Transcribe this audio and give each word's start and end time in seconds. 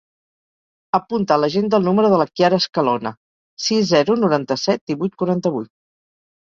Apunta 0.99 1.35
a 1.35 1.37
l'agenda 1.41 1.79
el 1.81 1.85
número 1.89 2.11
de 2.15 2.19
la 2.23 2.27
Chiara 2.33 2.61
Escalona: 2.65 3.15
sis, 3.69 3.87
zero, 3.95 4.19
noranta-set, 4.27 4.87
divuit, 4.93 5.19
quaranta-vuit. 5.25 5.75